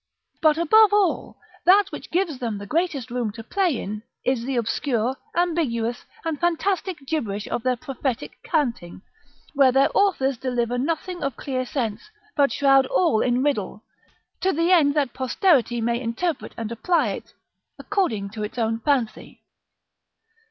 But 0.41 0.57
above 0.57 0.93
all, 0.93 1.37
that 1.65 1.91
which 1.91 2.09
gives 2.09 2.39
them 2.39 2.57
the 2.57 2.65
greatest 2.65 3.11
room 3.11 3.31
to 3.33 3.43
play 3.43 3.79
in, 3.79 4.01
is 4.25 4.43
the 4.43 4.55
obscure, 4.55 5.15
ambiguous, 5.35 6.05
and 6.25 6.39
fantastic 6.39 7.05
gibberish 7.05 7.47
of 7.47 7.61
the 7.61 7.77
prophetic 7.77 8.39
canting, 8.43 9.03
where 9.53 9.71
their 9.71 9.89
authors 9.93 10.37
deliver 10.39 10.79
nothing 10.79 11.21
of 11.21 11.37
clear 11.37 11.67
sense, 11.67 12.09
but 12.35 12.51
shroud 12.51 12.87
all 12.87 13.21
in 13.21 13.43
riddle, 13.43 13.83
to 14.39 14.51
the 14.51 14.71
end 14.71 14.95
that 14.95 15.13
posterity 15.13 15.81
may 15.81 16.01
interpret 16.01 16.55
and 16.57 16.71
apply 16.71 17.09
it 17.09 17.35
according 17.77 18.31
to 18.31 18.41
its 18.41 18.57
own 18.57 18.79
fancy. 18.79 19.43